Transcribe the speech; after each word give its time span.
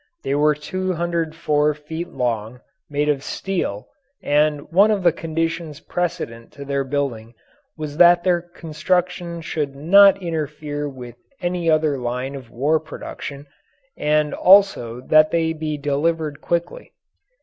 They 0.23 0.33
were 0.33 0.55
204 0.55 1.75
feet 1.75 2.07
long, 2.07 2.59
made 2.89 3.07
of 3.07 3.21
steel, 3.23 3.87
and 4.23 4.61
one 4.71 4.89
of 4.89 5.03
the 5.03 5.11
conditions 5.11 5.79
precedent 5.79 6.51
to 6.53 6.65
their 6.65 6.83
building 6.83 7.35
was 7.77 7.97
that 7.97 8.23
their 8.23 8.41
construction 8.41 9.41
should 9.41 9.75
not 9.75 10.19
interfere 10.19 10.89
with 10.89 11.17
any 11.39 11.69
other 11.69 11.99
line 11.99 12.33
of 12.33 12.49
war 12.49 12.79
production 12.79 13.45
and 13.95 14.33
also 14.33 15.01
that 15.01 15.29
they 15.29 15.53
be 15.53 15.77
delivered 15.77 16.41
quickly. 16.41 16.93